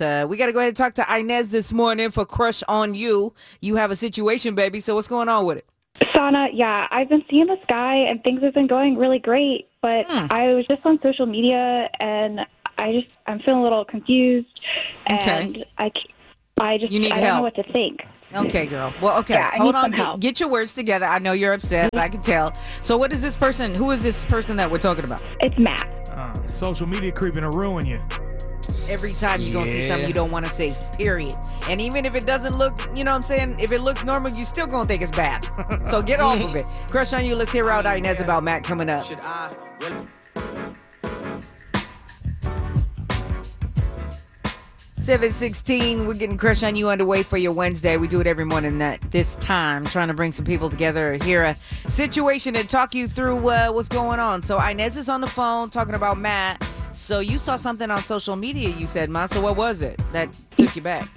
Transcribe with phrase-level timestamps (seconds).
[0.00, 2.94] Uh, we got to go ahead and talk to Inez this morning for Crush on
[2.94, 3.32] You.
[3.60, 4.80] You have a situation, baby.
[4.80, 5.66] So what's going on with it?
[6.14, 10.06] Sana, yeah, I've been seeing this guy and things have been going really great, but
[10.10, 10.26] Hmm.
[10.30, 12.40] I was just on social media and
[12.78, 14.48] I just I'm feeling a little confused
[15.10, 15.64] Okay.
[15.78, 15.90] I
[16.60, 17.36] I just You need I don't help.
[17.38, 18.00] know what to think.
[18.34, 18.92] Okay, girl.
[19.00, 19.34] Well, okay.
[19.34, 19.92] Yeah, Hold on.
[19.92, 21.06] Get, get your words together.
[21.06, 21.90] I know you're upset.
[21.94, 22.52] I can tell.
[22.80, 23.72] So, what is this person?
[23.72, 25.22] Who is this person that we're talking about?
[25.40, 26.10] It's Matt.
[26.12, 28.00] Uh, social media creeping to ruin you.
[28.90, 31.36] Every time you're going to see something you don't want to see, period.
[31.68, 33.56] And even if it doesn't look, you know what I'm saying?
[33.58, 35.46] If it looks normal, you still to think it's bad.
[35.84, 36.64] So, get off of it.
[36.90, 37.34] Crush on you.
[37.36, 39.04] Let's hear out Inez about Matt coming up.
[45.04, 47.98] 716, we're getting Crush on You underway for your Wednesday.
[47.98, 51.42] We do it every morning at this time, trying to bring some people together, hear
[51.42, 51.54] a
[51.86, 54.40] situation, and talk you through uh, what's going on.
[54.40, 56.66] So Inez is on the phone talking about Matt.
[56.94, 59.26] So you saw something on social media, you said, Ma.
[59.26, 61.08] So what was it that took you back?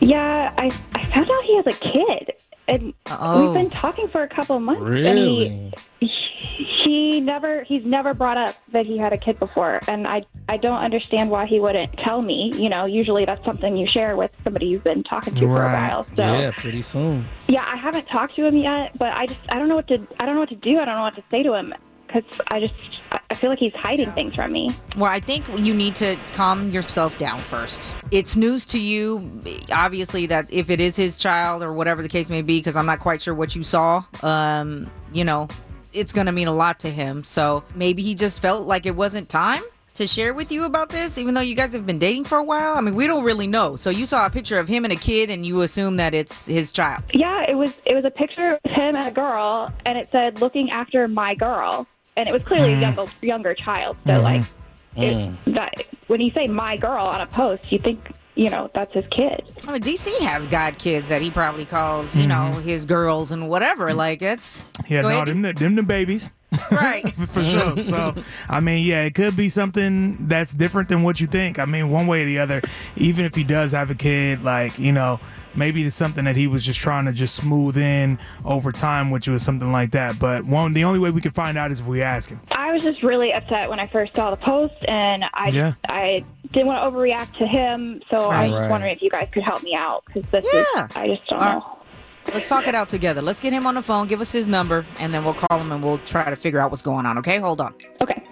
[0.00, 2.32] Yeah, I I found out he has a kid
[2.68, 3.44] and Oh.
[3.52, 3.80] we've been oh.
[3.80, 5.72] talking for a couple of months and Really?
[6.00, 6.06] he
[6.76, 10.56] he never he's never brought up that he had a kid before and I I
[10.56, 12.52] don't understand why he wouldn't tell me.
[12.56, 15.72] You know, usually that's something you share with somebody you've been talking to for a
[15.72, 16.06] while.
[16.14, 17.24] So Yeah, pretty soon.
[17.48, 20.06] Yeah, I haven't talked to him yet, but I just I don't know what to
[20.20, 20.78] I don't know what to do.
[20.78, 21.74] I don't know what to say to him
[22.06, 22.74] because I just
[23.30, 24.74] I- feel like he's hiding things from me.
[24.96, 27.94] Well, I think you need to calm yourself down first.
[28.10, 29.40] It's news to you,
[29.72, 32.86] obviously, that if it is his child or whatever the case may be, because I'm
[32.86, 35.48] not quite sure what you saw, um, you know,
[35.92, 37.22] it's going to mean a lot to him.
[37.22, 39.62] So maybe he just felt like it wasn't time
[39.94, 42.44] to share with you about this, even though you guys have been dating for a
[42.44, 42.76] while.
[42.76, 43.74] I mean, we don't really know.
[43.76, 46.46] So you saw a picture of him and a kid, and you assume that it's
[46.46, 47.02] his child.
[47.12, 50.40] Yeah, it was it was a picture of him and a girl, and it said
[50.40, 51.86] "looking after my girl,"
[52.16, 52.80] and it was clearly a mm.
[52.80, 53.96] younger younger child.
[54.06, 54.24] So mm-hmm.
[54.24, 54.44] like,
[54.96, 55.54] it, mm.
[55.54, 59.04] that when you say "my girl" on a post, you think you know that's his
[59.10, 59.42] kid.
[59.66, 62.60] I mean, DC has god kids that he probably calls, you know, mm-hmm.
[62.60, 63.90] his girls and whatever.
[63.90, 63.96] Mm.
[63.96, 64.66] Like, it's.
[64.88, 65.28] Yeah, Go no, ahead.
[65.28, 66.30] them, the- them the babies.
[66.72, 67.12] Right.
[67.28, 67.82] for sure.
[67.82, 68.14] So,
[68.48, 71.58] I mean, yeah, it could be something that's different than what you think.
[71.58, 72.62] I mean, one way or the other,
[72.96, 75.20] even if he does have a kid, like, you know,
[75.54, 79.28] maybe it's something that he was just trying to just smooth in over time, which
[79.28, 80.18] was something like that.
[80.18, 82.40] But one, the only way we can find out is if we ask him.
[82.52, 85.72] I was just really upset when I first saw the post, and I Yeah.
[85.88, 88.00] I didn't want to overreact to him.
[88.10, 88.58] So I was Right.
[88.60, 90.84] just wondering if you guys could help me out because this Yeah.
[90.86, 91.54] is I just don't All right.
[91.56, 91.77] know.
[92.32, 93.22] Let's talk it out together.
[93.22, 94.06] Let's get him on the phone.
[94.06, 96.70] Give us his number, and then we'll call him and we'll try to figure out
[96.70, 97.18] what's going on.
[97.18, 97.74] Okay, hold on.
[98.02, 98.22] Okay.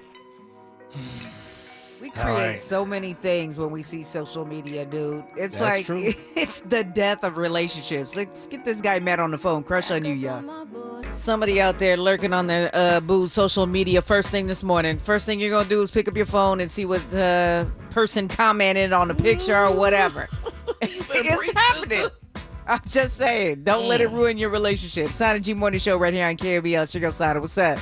[2.00, 2.60] We create right.
[2.60, 5.24] so many things when we see social media, dude.
[5.36, 6.04] It's That's like true.
[6.36, 8.14] it's the death of relationships.
[8.14, 9.64] Let's get this guy Matt on the phone.
[9.64, 10.66] Crush on you, y'all.
[11.12, 14.98] Somebody out there lurking on their uh, boo social media first thing this morning.
[14.98, 18.28] First thing you're gonna do is pick up your phone and see what the person
[18.28, 20.28] commented on the picture or whatever.
[20.82, 22.08] it's happening.
[22.68, 25.12] I'm just saying, don't let it ruin your relationship.
[25.12, 26.90] Sana G Morning Show right here on KMEL.
[26.90, 27.38] Sugar Side.
[27.38, 27.78] What's up?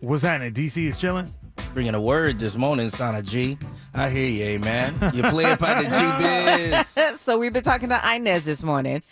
[0.00, 0.52] What's happening?
[0.52, 1.28] DC is chilling.
[1.74, 3.56] Bringing a word this morning, Sana G.
[3.98, 4.94] I hear you, man.
[5.12, 6.86] You play by the G biz.
[7.20, 9.02] so we've been talking to Inez this morning,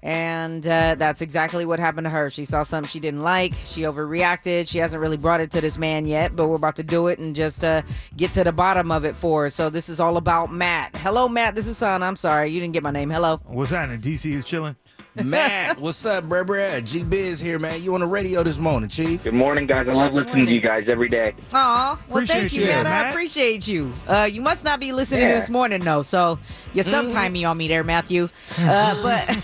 [0.00, 2.28] and uh, that's exactly what happened to her.
[2.28, 3.54] She saw something she didn't like.
[3.62, 4.68] She overreacted.
[4.68, 7.20] She hasn't really brought it to this man yet, but we're about to do it
[7.20, 7.82] and just uh,
[8.16, 9.50] get to the bottom of it for her.
[9.50, 10.96] So this is all about Matt.
[10.96, 11.54] Hello, Matt.
[11.54, 12.02] This is Son.
[12.02, 13.10] I'm sorry you didn't get my name.
[13.10, 13.36] Hello.
[13.46, 14.00] What's happening?
[14.00, 14.74] DC is chilling.
[15.22, 16.82] Matt, what's up, bruh, bruh?
[16.90, 17.82] G Biz here, man.
[17.82, 19.22] You on the radio this morning, Chief?
[19.24, 19.86] Good morning, guys.
[19.86, 21.34] I love listening to you guys every day.
[21.52, 22.86] Aw, well, thank Appreciate you, you, Matt.
[22.86, 23.92] I appreciate you.
[24.08, 25.38] Uh, you must not be listening Yeah.
[25.38, 26.00] this morning, though.
[26.00, 26.38] So
[26.72, 28.30] you're sometimey on me there, Matthew.
[28.60, 29.38] Uh, but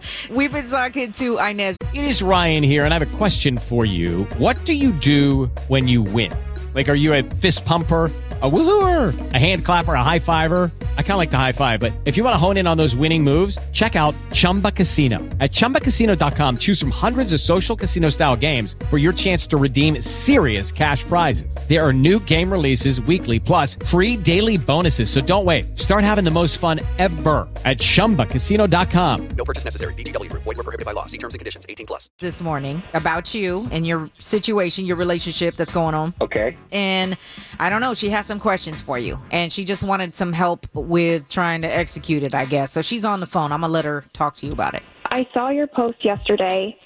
[0.30, 1.76] we've been talking to Inez.
[1.92, 4.24] It is Ryan here, and I have a question for you.
[4.38, 6.32] What do you do when you win?
[6.72, 8.12] Like, are you a fist pumper?
[8.42, 10.70] A woohooer, a hand clapper, a high fiver.
[11.00, 12.76] I kind of like the high five, but if you want to hone in on
[12.76, 15.18] those winning moves, check out Chumba Casino.
[15.40, 20.00] At chumbacasino.com, choose from hundreds of social casino style games for your chance to redeem
[20.02, 21.54] serious cash prizes.
[21.68, 25.10] There are new game releases weekly, plus free daily bonuses.
[25.10, 25.78] So don't wait.
[25.78, 29.28] Start having the most fun ever at chumbacasino.com.
[29.36, 29.94] No purchase necessary.
[29.94, 30.42] VGW Group.
[30.44, 31.06] Void were prohibited by law.
[31.06, 31.64] See terms and conditions.
[31.68, 32.10] 18 plus.
[32.18, 36.14] this morning about you and your situation, your relationship that's going on.
[36.20, 36.56] Okay.
[36.72, 37.16] And
[37.58, 39.18] I don't know, she has some questions for you.
[39.30, 42.72] And she just wanted some help with trying to execute it, I guess.
[42.72, 43.52] So she's on the phone.
[43.52, 44.82] I'm gonna let her talk to you about it.
[45.06, 46.76] I saw your post yesterday,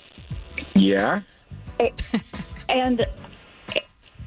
[0.75, 1.23] Yeah.
[2.69, 3.05] and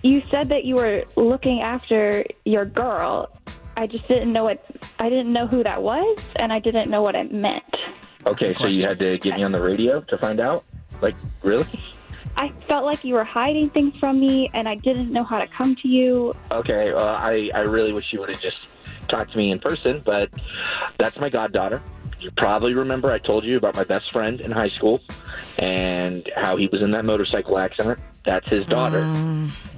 [0.03, 3.29] you said that you were looking after your girl.
[3.77, 4.65] I just didn't know what
[4.99, 7.63] I didn't know who that was, and I didn't know what it meant.
[8.25, 10.63] Okay, so you had to get me on the radio to find out?
[11.01, 11.65] Like, really?
[12.35, 15.47] I felt like you were hiding things from me, and I didn't know how to
[15.47, 16.33] come to you.
[16.51, 18.57] Okay, well, I, I really wish you would have just
[19.07, 20.29] talked to me in person, but
[20.97, 21.81] that's my goddaughter.
[22.19, 25.01] You probably remember I told you about my best friend in high school
[25.59, 27.99] and how he was in that motorcycle accident.
[28.25, 28.99] That's his daughter.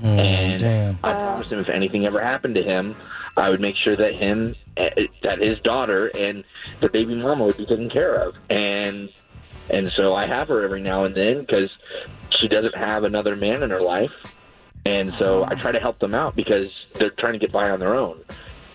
[0.01, 0.97] and damn.
[1.03, 2.95] I promised him if anything ever happened to him,
[3.37, 6.43] I would make sure that him, eh, that his daughter and
[6.79, 8.35] the baby mama would be taken care of.
[8.49, 9.09] And
[9.69, 11.69] and so I have her every now and then because
[12.31, 14.11] she doesn't have another man in her life.
[14.85, 17.79] And so I try to help them out because they're trying to get by on
[17.79, 18.23] their own.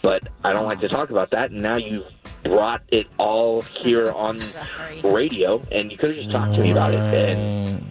[0.04, 1.50] But I don't like to talk about that.
[1.50, 2.04] And now you've
[2.42, 4.38] brought it all here on
[5.02, 7.00] radio, and you could have just talked to me about it.
[7.00, 7.82] And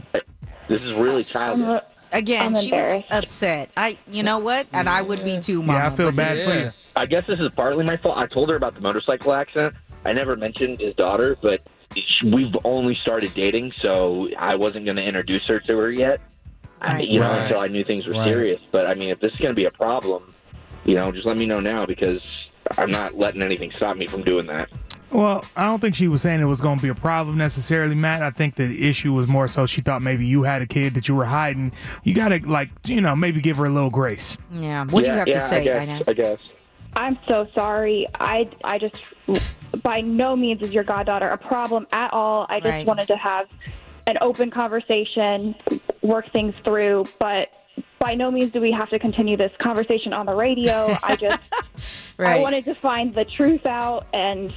[0.68, 1.82] this is really childish.
[2.12, 3.72] Again, I'm she was upset.
[3.76, 4.68] I, you know what?
[4.74, 5.80] And I would be too, Mama.
[5.80, 6.72] Yeah, I feel but bad this- for you.
[6.96, 8.20] I guess this is partly my fault.
[8.20, 9.74] I told her about the motorcycle accident.
[10.06, 11.60] I never mentioned his daughter, but
[12.24, 16.22] we've only started dating, so I wasn't going to introduce her to her yet.
[16.80, 17.08] I, Right.
[17.08, 17.42] you know, Right.
[17.42, 18.28] until I knew things were Right.
[18.28, 18.62] serious.
[18.72, 20.36] But I mean, if this is going to be a problem,
[20.86, 22.22] you know, just let me know now because
[22.78, 24.70] I'm not letting anything stop me from doing that.
[25.12, 27.94] Well, I don't think she was saying it was going to be a problem necessarily,
[27.94, 28.24] Matt.
[28.24, 31.08] I think the issue was more so she thought maybe you had a kid that
[31.08, 31.72] you were hiding.
[32.04, 34.38] You got to, like, you know, maybe give her a little grace.
[34.52, 34.86] Yeah.
[34.86, 36.10] What do you have yeah, to say, I guess, Inez?
[36.10, 36.40] I guess.
[36.96, 38.08] I'm so sorry.
[38.20, 38.96] I, I just,
[39.84, 42.48] by no means is your goddaughter a problem at all.
[42.50, 42.88] I just Right.
[42.88, 43.48] wanted to have
[44.08, 45.54] an open conversation,
[46.02, 47.50] work things through, but
[48.04, 50.94] by no means do we have to continue this conversation on the radio.
[51.04, 51.40] I just,
[52.20, 54.54] I wanted to find the truth out and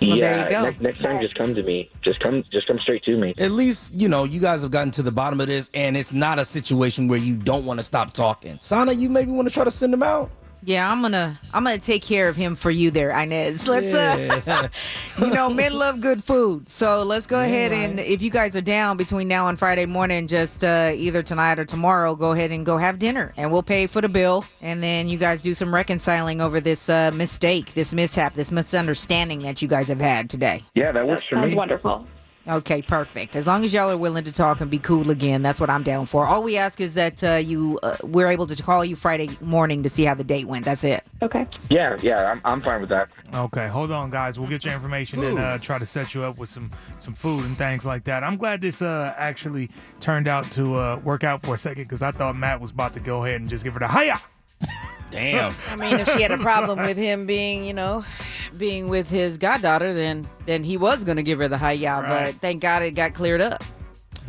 [0.00, 0.62] Well, yeah, there you go.
[0.62, 1.90] Next, next time, just come to me.
[2.00, 3.34] Just come, just come straight to me.
[3.36, 6.14] At least, you know, you guys have gotten to the bottom of this, and it's
[6.14, 8.56] not a situation where you don't want to stop talking.
[8.62, 10.30] Sana, you maybe want to try to send them out?
[10.66, 13.68] Yeah, I'm gonna I'm gonna take care of him for you there, Inez.
[13.68, 14.68] Let's uh
[15.20, 16.68] you know, men love good food.
[16.68, 20.26] So let's go ahead and if you guys are down between now and Friday morning,
[20.26, 23.86] just uh either tonight or tomorrow, go ahead and go have dinner and we'll pay
[23.86, 27.94] for the bill and then you guys do some reconciling over this uh mistake, this
[27.94, 30.62] mishap, this misunderstanding that you guys have had today.
[30.74, 31.54] Yeah, that works for me.
[31.54, 32.04] wonderful.
[32.48, 33.34] Okay, perfect.
[33.34, 35.82] As long as y'all are willing to talk and be cool again, that's what I'm
[35.82, 36.26] down for.
[36.26, 39.82] All we ask is that uh, you uh, we're able to call you Friday morning
[39.82, 40.64] to see how the date went.
[40.64, 41.02] That's it.
[41.22, 41.46] Okay.
[41.70, 43.08] Yeah, yeah, I'm, I'm fine with that.
[43.34, 44.38] Okay, hold on, guys.
[44.38, 47.44] We'll get your information and uh, try to set you up with some some food
[47.44, 48.22] and things like that.
[48.22, 52.02] I'm glad this uh, actually turned out to uh, work out for a second because
[52.02, 54.20] I thought Matt was about to go ahead and just give her the hiya.
[55.10, 55.54] Damn.
[55.68, 58.04] I mean, if she had a problem with him being, you know,
[58.56, 62.00] being with his goddaughter, then then he was going to give her the hiya.
[62.02, 62.32] Right.
[62.32, 63.62] But thank God it got cleared up.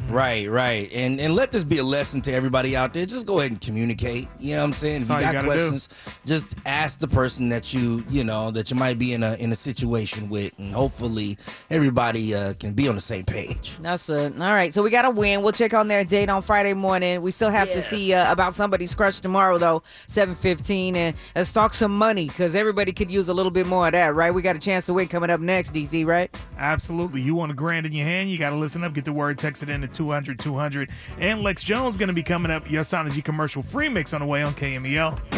[0.09, 0.89] Right, right.
[0.93, 3.05] And and let this be a lesson to everybody out there.
[3.05, 4.27] Just go ahead and communicate.
[4.39, 5.01] You know what I'm saying?
[5.01, 5.69] That's if you you got gotta do.
[5.69, 9.35] questions, just ask the person that you, you know, that you might be in a
[9.35, 11.37] in a situation with and hopefully
[11.69, 13.77] everybody uh, can be on the same page.
[13.79, 14.33] That's it.
[14.33, 14.73] All right.
[14.73, 15.41] So we got to win.
[15.41, 17.21] We'll check on their date on Friday morning.
[17.21, 20.95] We still have to see uh, about somebody's crush tomorrow, though, 7.15.
[20.95, 24.15] And let's talk some money because everybody could use a little bit more of that,
[24.15, 24.33] right?
[24.33, 26.33] We got a chance to win coming up next, DC, right?
[26.57, 27.21] Absolutely.
[27.21, 28.29] You want a grand in your hand?
[28.29, 28.93] You got to listen up.
[28.93, 30.89] Get the word texted in to 200 200.
[31.19, 32.69] And Lex Jones going to be coming up.
[32.69, 35.37] Your G commercial free mix on the way on KMEL.